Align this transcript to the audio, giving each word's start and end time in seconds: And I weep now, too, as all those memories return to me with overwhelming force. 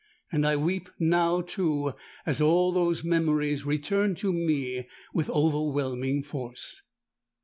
And 0.31 0.47
I 0.47 0.55
weep 0.57 0.89
now, 0.97 1.41
too, 1.41 1.93
as 2.25 2.41
all 2.41 2.71
those 2.71 3.03
memories 3.03 3.67
return 3.67 4.15
to 4.15 4.33
me 4.33 4.87
with 5.13 5.29
overwhelming 5.29 6.23
force. 6.23 6.81